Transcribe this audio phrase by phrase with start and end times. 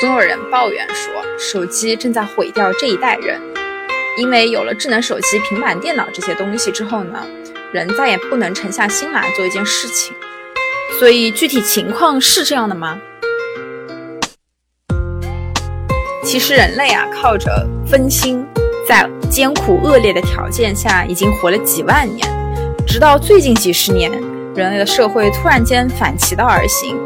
[0.00, 3.40] 总有人抱怨说，手机正在毁掉这一代人，
[4.16, 7.26] 因为有了智能手机、平板电脑这些东西之后呢，
[7.72, 10.14] 人再也不能沉下心来做一件事情。
[11.00, 13.00] 所以具体情况是这样的吗？
[16.22, 18.46] 其实人类啊，靠着分心，
[18.86, 22.24] 在艰苦恶劣的条件下，已经活了几万年，
[22.86, 24.12] 直到最近几十年，
[24.54, 26.96] 人类的社会突然间反其道而行。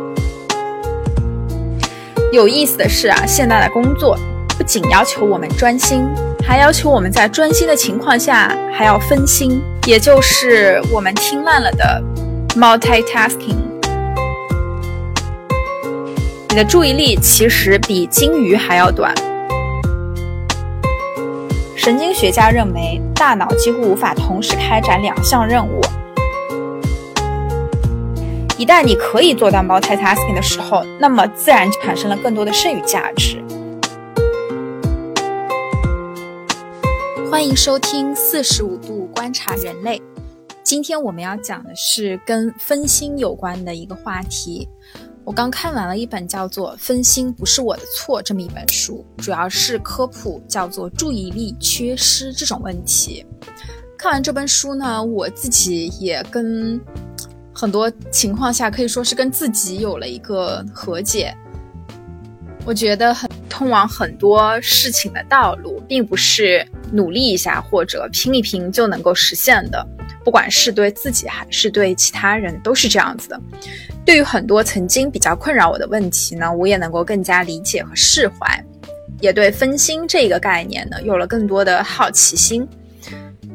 [2.33, 4.19] 有意思的是啊，现在的工作
[4.57, 6.03] 不仅要求我们专心，
[6.43, 12.03] 还要求我们在专心的情况下还要分心，也就是我们听烂了的
[12.57, 13.59] multitasking。
[16.49, 19.15] 你的注意力其实比金鱼还要短。
[21.77, 25.83] 神经学家认为，大脑几乎无法同时开展两项任务。
[28.62, 33.42] 一旦你可以做到 multitasking 的时候，那么自然就产生了更多的剩余价值。
[37.28, 40.00] 欢迎收听四十五度观察人类。
[40.62, 44.69] 今天我们要讲的是跟分心有关的一个话题。
[45.25, 53.27] 我刚看完了一本叫做《分心不是我的错》这么一本书，主要是科普叫做注意力缺失这种问题。
[53.98, 56.81] 看完这本书呢，我自己也跟。
[57.53, 61.34] 很多情况下可以说是跟自己有了一个和解。
[62.64, 69.84] 我觉得很通往很多事情的道路，并不是努力一下或者拼一拼就能够实现的。
[70.25, 73.41] 不管是对自己还是对其他人，都是这样子的。
[74.05, 78.64] 对于很多曾经比较困扰我的问题呢，我也能够更加理解和释怀，
[79.20, 82.66] 也对分心这个概念呢有了更多的好奇心。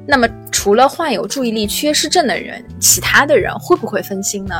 [0.07, 4.55] 那么，除了患有注意力缺失症的人，其他的人会不会分心呢？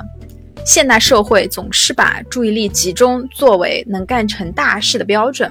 [0.65, 5.49] 现代社会总是把注意力集中作为能干成大事的标准。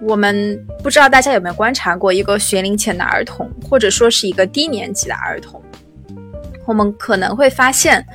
[0.00, 5.60] 我们不知道大家有没有观察过一个学龄前的儿童，或者说是一个低年级的儿童，
[6.64, 8.06] 我们可能会发现，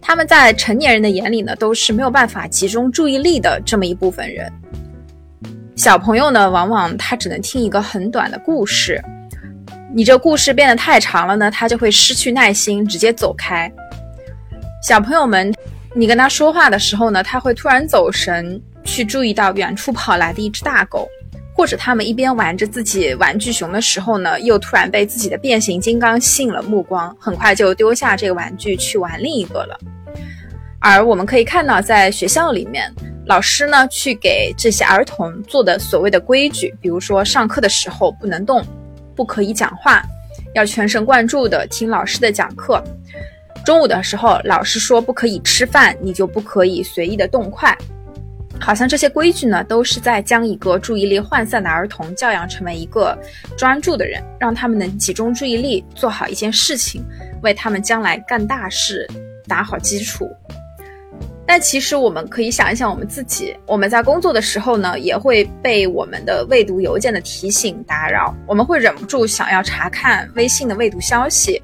[0.00, 4.52] 他们在成年人的眼里呢，都是没有办法集中注意力的这么一部分人。
[5.76, 9.00] 小朋友呢，往往他只能听一个很短的故事。
[9.94, 13.72] 你这故事变得太长了呢，他就会失去耐心，直接走开。
[14.82, 15.52] 小朋友们，
[15.94, 21.08] 你跟他说话的时候呢，他会突然走神，去注意到远处跑来的一只大狗，
[21.54, 29.78] 或者他们一边玩着自己玩具熊的时候呢，又突然被自己的变形金刚吸引了目光，很快就丢下这个玩具去玩另一个了。
[30.80, 32.92] 而我们可以看到，在学校里面，
[33.24, 38.62] 老师呢去给这些儿童做的所谓的规矩，比如说上课的时候不能动。
[39.18, 40.00] 不可以讲话，
[40.54, 42.80] 要全神贯注的听老师的讲课。
[43.66, 47.76] 中午的时候，老师说不可以吃饭，你就不可以随意的动筷。
[48.60, 53.18] 好像这些规矩呢，都是在将一个注意力涣散的儿童教养成为一个
[53.56, 57.04] 专注的人，让他们能集中注意力做好一件事情，
[57.42, 59.04] 为他们将来干大事
[59.48, 60.30] 打好基础。
[61.50, 71.62] 但其实我们可以想一想我们自己，我们在工作的时候呢，也会被我们的未读邮件的提醒打扰，我们会忍不住想要查看微信的未读消息，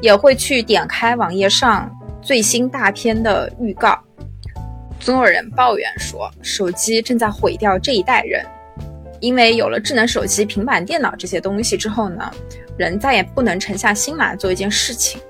[0.00, 1.88] 也会去点开网页上
[2.20, 3.96] 最新大片的预告。
[4.98, 8.44] 总有人抱怨说，手机正在毁掉这一代人，
[9.20, 12.28] 因为有了智能手机、平板电脑这些东西之后呢，
[12.76, 15.20] 人再也不能沉下心来做一件事情。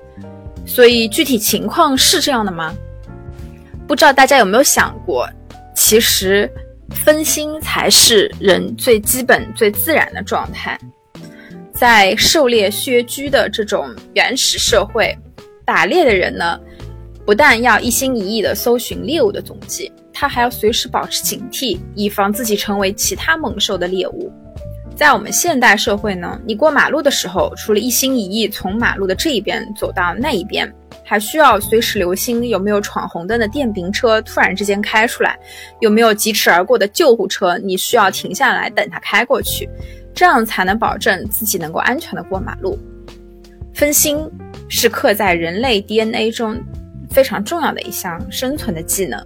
[0.65, 2.75] 所以具体情况是这样的吗？
[3.91, 5.29] 不知道大家有没有想过，
[5.75, 6.49] 其实
[6.91, 10.79] 分心才是人最基本、最自然的状态。
[11.73, 15.13] 在狩猎穴居的这种原始社会，
[15.65, 16.57] 打猎的人呢，
[17.25, 24.31] 不但要一心一意地搜寻猎物的踪迹，他还要随时保持警惕，以防自己成为其他猛兽的猎物。
[25.01, 30.71] 在我们现代社会呢，你过马路的时候，除了一心一意从马路的这一边走到那一边。
[31.03, 35.37] 还需要随时留心有没有闯红灯的电瓶车突然之间开出来，
[35.79, 39.67] 有没有疾驰而过的救护车，你需要停下来等它开过去，
[40.13, 42.77] 这样才能保证自己能够安全的过马路。
[43.73, 44.19] 分心
[44.69, 46.55] 是刻在人类 DNA 中
[47.09, 49.19] 非常重要的一项生存的技能。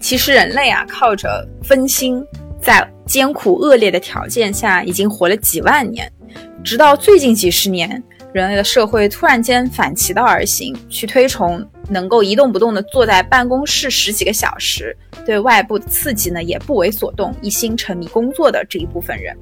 [0.00, 2.24] 其实人类啊，靠着分心，
[2.62, 6.10] 在艰苦恶劣的条件下已经活了几万年，
[6.62, 8.02] 直到最近几十年。
[8.32, 19.36] 人类的社会突然间反其道而行，去推崇能够一动不动地坐在办公室十几个小时，对外部的刺激呢也不为所动，一心沉迷工作的这一部分人。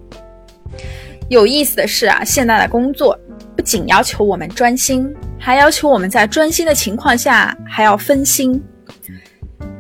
[1.29, 3.17] 有意思的是啊，现在的工作
[3.55, 5.09] 不仅要求我们专心，
[5.39, 8.61] 还要求我们在专心的情况下还要分心，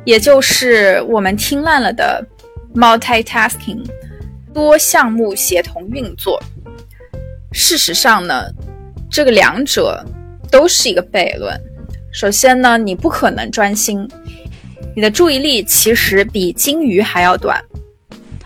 [0.04, 2.24] 也就是我们听烂了的
[2.74, 3.84] multitasking，
[4.54, 6.42] 多项目协同运作。
[7.52, 8.44] 事实上呢，
[9.10, 10.04] 这个两者
[10.50, 11.60] 都是一个悖论。
[12.12, 14.08] 首先呢，你不可能专心，
[14.94, 17.62] 你的注意力其实比金鱼还要短。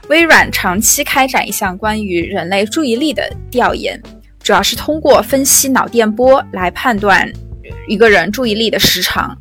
[0.08, 3.98] 微软长期开展一项关于人类注意力的调研，
[4.42, 7.30] 主要是通过分析脑电波来判断
[7.88, 9.34] 一个人注意力的时长。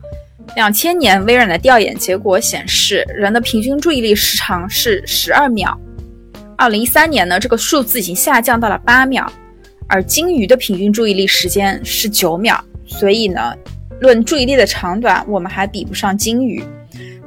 [0.55, 5.77] 两千年，微软的调研结果显示，人的平均注意力时长是十二秒。
[6.55, 9.25] 二零一三年呢，这个数字已经下降到了八秒，
[9.87, 12.63] 而金鱼的平均注意力时间是九秒。
[12.85, 13.55] 所以呢，
[13.99, 16.63] 论注意力的长短，我们还比不上金鱼。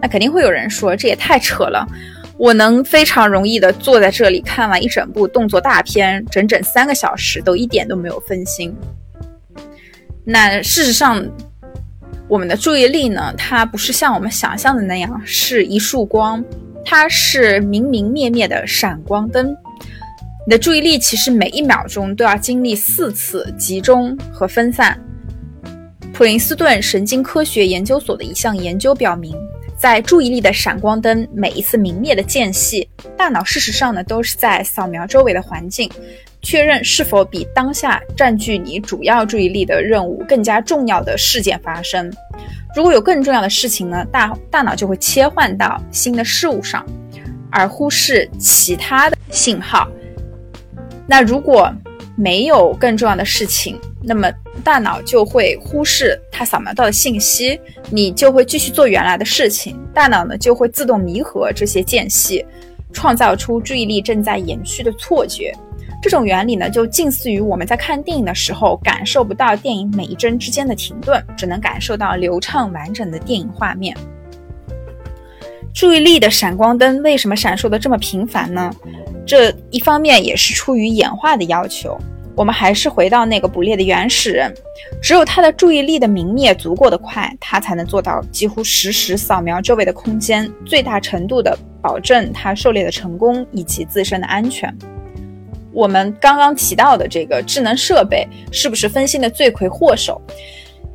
[0.00, 1.84] 那肯定会有人说，这也太扯了。
[2.38, 8.72] 我能非常容易的坐在这里看完一整部动作大片，整整三个小时都一点都没有分心。
[10.22, 11.26] 那事实上，
[12.28, 16.44] 我们的注意力呢，它不是像我们想象的那样是一束光，
[16.84, 19.56] 它是明明灭灭的闪光灯。
[20.46, 24.98] 你的注意力其实每一秒钟都要经历四次集中和分散。
[26.12, 29.36] 普林斯顿神经科学研究所的一项研究表明。
[29.78, 35.90] 在注意力的闪光灯每一次明灭的间隙，大脑事实上呢都是在扫描周围的环境，
[36.42, 42.12] 确认是否比当下占据你主要注意力的任务更加重要的事件发生。
[42.74, 46.84] 如果有更重要的事情呢，大大脑就会切换到新的事物上，
[47.50, 49.88] 而忽视其他的信号。
[51.06, 51.72] 那如果
[52.16, 54.30] 没有更重要的事情，那么
[54.62, 57.58] 大脑就会忽视它扫描到的信息，
[57.90, 59.78] 你就会继续做原来的事情。
[59.92, 62.44] 大脑呢就会自动弥合这些间隙，
[62.92, 65.54] 创造出注意力正在延续的错觉。
[66.08, 73.92] 这种原理呢就近似于我们在看电影的时候，感受不到电影每一帧之间的停顿，只能感受到流畅完整的电影画面。
[75.74, 78.72] 注意力的闪光灯为什么闪烁的这么频繁呢？
[79.26, 81.98] 这一方面也是出于演化的要求。
[82.36, 84.54] 我们还是回到那个捕猎的原始人，
[85.02, 94.72] 只有他的注意力的明灭足够的快，他才能做到几乎实时扫描周围的空间，最大程度的保证他狩猎的成功以及自身的安全。
[95.76, 100.18] 我们刚刚提到的这个智能设备是不是分心的罪魁祸首？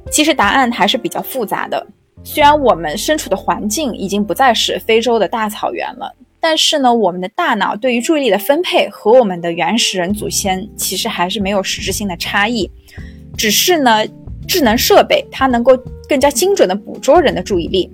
[0.10, 1.86] 其实答案还是比较复杂的。
[2.24, 6.12] 虽然我们身处的环境已经不再是非洲的大草原了。
[6.40, 12.68] 但是呢，我们的大脑对于注意力的分配和我们的原始人祖先其实还是没有实质性的差异，
[13.38, 14.04] 只是呢，
[14.48, 15.78] 智能设备它能够
[16.10, 17.88] 更加精准的捕捉人的注意力。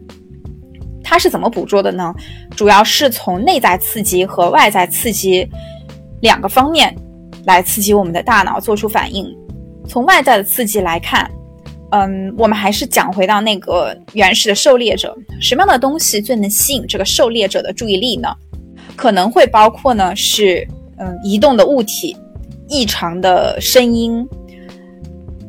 [1.03, 2.15] 它是怎么捕捉的呢？
[2.55, 5.45] 主要是从内在刺激和外在刺激
[6.21, 6.95] 两个方面
[7.45, 9.27] 来刺激我们的大脑做出反应。
[9.87, 11.29] 从外在的刺激来看，
[11.91, 18.27] 嗯，我们还是讲回到那个原始的狩猎者，什么样的东西最能吸引这个狩猎者的注意力呢？
[18.95, 20.67] 可能会包括呢，是
[20.97, 22.17] 嗯，移动的物体、
[22.67, 24.27] 异常的声音、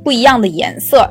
[0.05, 1.11] 不一样的颜色。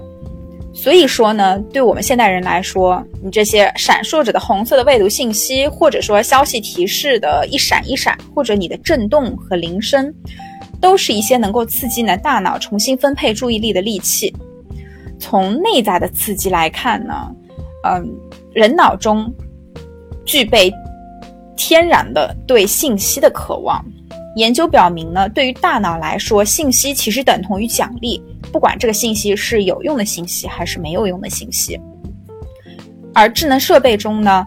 [0.80, 10.14] 所以说呢，对我们现代人来说，你这些闪烁着的红色的未读信息，或者说消息提示的一闪一闪，或者你的震动和铃声，
[10.80, 14.34] 都是一些能够刺激呢大脑重新分配注意力的利器。
[15.20, 17.36] 从内在的刺激来看呢，
[17.84, 18.08] 嗯，
[18.54, 19.34] 人脑中
[20.26, 20.72] 具备
[21.58, 23.84] 天然的对信息的渴望。
[24.38, 28.22] 研究表明呢，对于大脑来说，信息其实等同于奖励，
[28.54, 31.80] 不管这个信息是有用的信息还是没有用的信息。
[33.16, 34.46] 而智能设备中呢，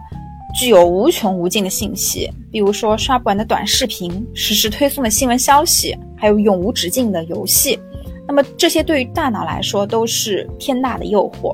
[0.57, 7.77] 具有无穷无尽的信息，比如说刷不完的短视频、实时推送的新闻消息，还有永无止境的游戏。
[8.25, 11.53] 那么这些对于大脑来说都是天大的诱惑。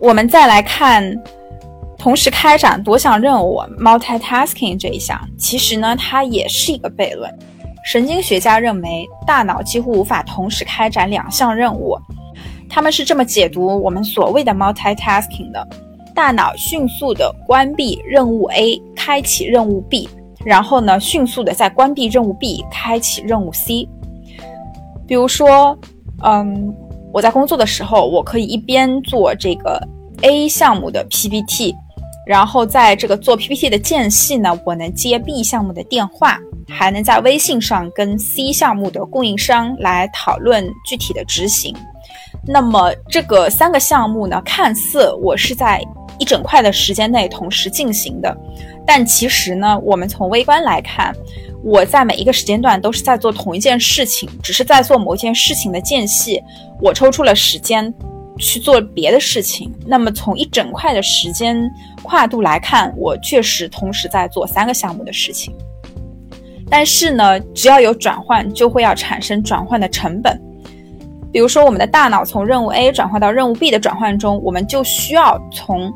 [0.00, 1.04] 我们再来看，
[2.00, 7.30] 同时开展多项任务 （multitasking） 这一项，其实呢，它也是一个悖论。
[7.84, 11.98] 神经学家认为，大脑几乎无法同时开展两项任务。
[12.70, 15.68] 他们是这么解读我们所谓的 multitasking 的：
[16.14, 20.08] 大脑迅速的关闭任务 A，开启任务 B。
[20.42, 23.86] 然后呢，迅速的在关闭任务 B，开启任务 C。
[25.06, 25.78] 比如说，
[26.22, 26.74] 嗯，
[27.12, 29.86] 我在工作的时候，我可以一边做这个
[30.22, 31.74] A 项目的 PPT，
[32.30, 41.74] 然后在这个做 PPT 的间隙呢，我能接 B 项目的电话，还能在微信上跟 C 项目的供应商来讨论具体的执行。
[42.46, 45.82] 那么这个三个项目呢，看似我是在
[46.20, 48.32] 一整块的时间内同时进行的。
[48.86, 51.12] 但其实呢，我们从微观来看，
[51.64, 56.40] 我在每一个时间段都是在做同一件事情，只是在做某一件事情的间隙，
[56.80, 57.92] 我抽出了时间
[58.40, 59.72] 去做别的事情。
[59.86, 61.70] 那么从一整块的时间
[62.02, 65.54] 跨度来看，我确实同时在做三个项目的事情。
[66.68, 70.40] 但是呢，只要有转换，就会要产生转换的成本。
[71.32, 75.92] 比如说，我们的大脑从任务 A 转换到任务 B 的转换中，我们就需要从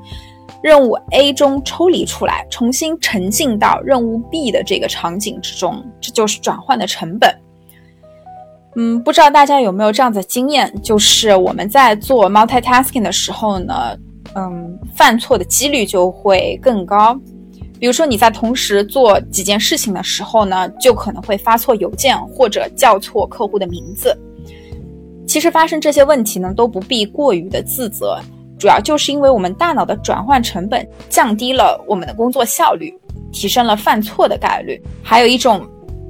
[0.62, 7.43] 任务 A 中抽离出来，重新沉浸到任务 B 的这个场景之中，这就是转换的成本。
[8.76, 13.97] 嗯，不知道大家有没有这样的经验，就是我们在做 multitasking 的时候呢，
[14.35, 17.19] 嗯，犯错的几率就会更高。
[17.78, 24.16] 比如说你在同时做几件事情的时候呢，就可能会发错邮件或者叫错客户的名字。
[25.26, 28.19] 其实发生这些问题呢，都不必过于的自责，
[28.59, 32.93] 主要就是因为我们大脑的转换成本降低了我们的工作效率，
[33.33, 34.81] 提升了犯错的概率。
[35.02, 35.66] 还有一种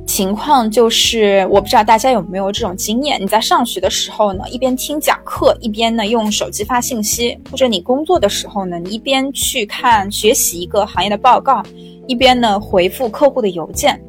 [0.07, 11.63] 情况就是，我不知道大家有没有这种经验：你在上学的时候呢，一边听讲课，一边呢用手机发信息；或者你工作的时候呢，你一边去看学习一个行业的报告，
[12.07, 14.01] 一边呢回复客户的邮件。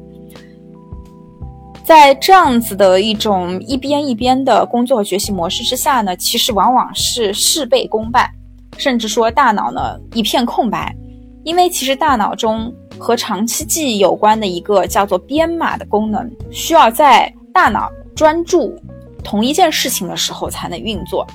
[1.84, 8.28] 在这样子的一种一边一边的工作和学习模式之下呢，其实往往是事倍功半，
[8.76, 10.94] 甚至说大脑呢一片空白，
[11.42, 18.74] 因为其实大脑中和长期记忆有关的一个叫做编码的功能，需要在大脑专注
[19.22, 21.26] 同一件事情的时候才能运作，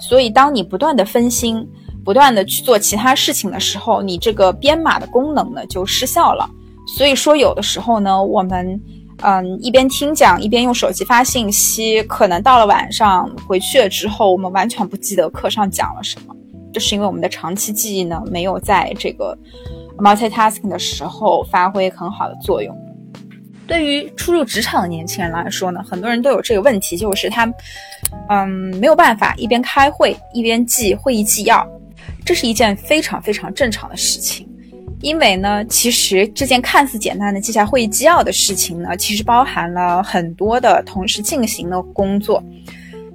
[0.00, 1.66] 所以当你不断的分心，
[2.04, 6.48] 不断的去做其他事情的时候，你这个编码的功能呢就失效了。
[6.96, 8.80] 所以说有的时候呢，我们。
[9.22, 16.34] 嗯，一边听讲一边用手机发信息，可能到了晚上回去了之后，我们完全不记得课上讲了什么。
[16.72, 19.36] 这是因为我们的长期记忆呢，没有在这个
[20.00, 22.76] multitasking 的时候发挥很好的作用。
[23.66, 27.48] 对于初入职场的年轻人来说呢，很多人都有这个问题，就是他，
[28.28, 31.64] 嗯，没有办法一边开会一边记会议纪要，
[32.24, 34.48] 这是一件非常非常正常的事情。
[35.02, 42.42] 因为呢，其实这件看似简单的记下会议纪要的事情呢，其实包含了很多的同时进行的工作。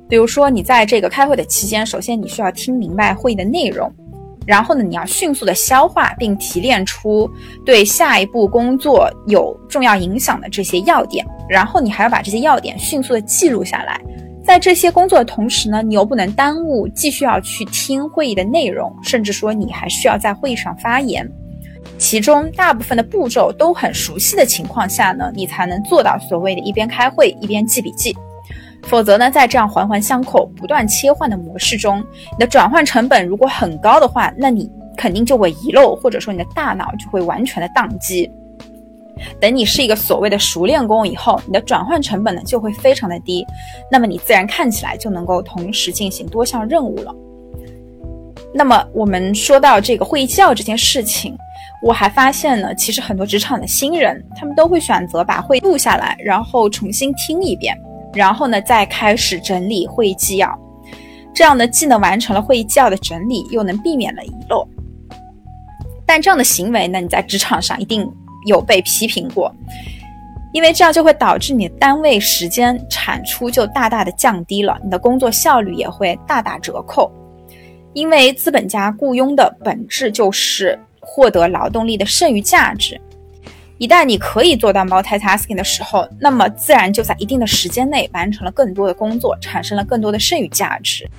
[0.08, 3.92] 比如说，你在这个开会的期间，首先你需要听明白会议的内容，
[4.46, 7.30] 然后呢，你要迅速的消化并提炼出
[7.66, 14.00] 对下一步工作有重要影响的这些要点，然后你还要把这些要点迅速的记录下来。
[14.44, 21.28] 在这些工作的同时呢，你又不能耽误继续要去听会议的内容，甚至说你还需要在会议上发言。
[21.98, 28.16] 其中大部分的步骤都很熟悉的情况下呢，你才能做到所谓的一边开会一边记笔记。
[28.86, 38.30] 否则呢，在这样环环相扣、不断切换的模式中，你的转换成本如果很高的话，那你肯定就会遗漏，或者说你的大脑就会完全的宕机。
[39.40, 43.46] 等你是一个所谓的熟练工以后，你的转换成本呢就会非常的低，
[43.92, 47.16] 那么你自然看起来就能够同时进行多项任务了。
[48.54, 51.36] 那么我们说到这个会议纪要这件事情。
[51.82, 57.78] 我还发现呢，其实很多职场的新人，他们都会选择把会录下来，然后重新听一遍，
[58.16, 60.60] 然后呢再开始整理会议纪要。
[61.34, 64.68] 这样呢，既能完成了会议纪要的整理，又能避免了遗漏。
[66.06, 68.10] 但这样的行为呢，你在职场上一定
[68.48, 69.54] 有被批评过，
[70.54, 77.12] 因为这样就会导致你的单位时间产出就大大的降低了，你的工作效率也会大打折扣。
[77.94, 80.80] 因为资本家雇佣的本质就是。
[81.08, 83.00] 获得劳动力的剩余价值。
[83.78, 91.10] 一旦你可以做到 multitasking 的时候，那么自然就在一定的时间内完成了更多的工作，产生了更多的剩余价值。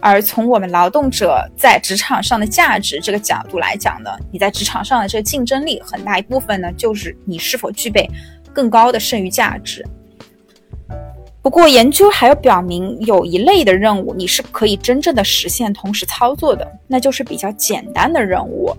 [0.00, 8.08] 而从我们劳动者在职场上的价值这个角度来讲呢，你在职场上的这个竞争力很大一部分呢，就是你是否具备
[8.52, 9.84] 更高的剩余价值。
[11.42, 18.74] 不过，研究还有表明，有一类的任务你是可以真正的实现同时操作的，那就是比较简单的任务。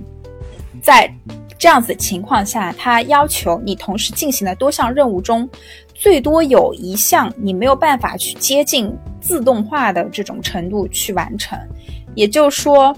[0.82, 1.12] 在
[1.66, 5.50] 这样子情况下，它要求你同时进行的多项任务中，
[5.96, 11.58] 最多有一项你没有办法去接近自动化的这种程度去完成。
[12.14, 12.96] 也就是说，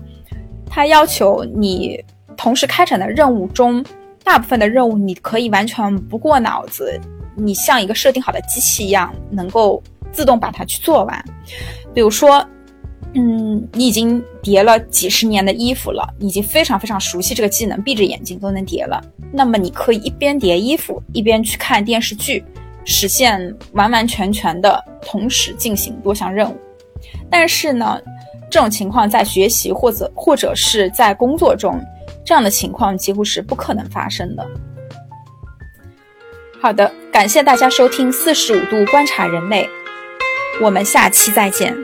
[0.69, 2.03] 它要求你
[2.35, 3.81] 同时开展的任务中，
[4.21, 6.99] 大部分的任务你可以完全不过脑子，
[7.37, 9.81] 你像一个设定好的机器一样，能够
[10.11, 11.25] 自动把它去做完。
[11.93, 12.45] 比如说。
[13.13, 19.01] 嗯，你已经叠了几十年的衣服了，已经非常非常熟悉这个技能，闭着眼睛都能叠了。
[19.31, 22.43] 那么你可以一边叠衣服，一边去看电视剧，
[22.85, 26.55] 实现完完全全的同时进行多项任务。
[27.29, 27.99] 但是呢，
[28.51, 31.79] 这种情况在学习或者或者是在工作中，
[32.23, 34.45] 这样的情况几乎是不可能发生的。
[36.61, 39.67] 好的，感谢大家收听四十五度观察人类，
[40.61, 41.75] 我们下期再见。